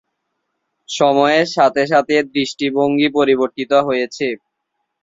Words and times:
সময়ের 0.89 1.47
সাথে 1.55 1.83
সাথে 1.91 2.15
দৃষ্টিভঙ্গি 2.33 3.07
পরিবর্তিত 3.17 3.71
হয়েছে। 3.87 4.27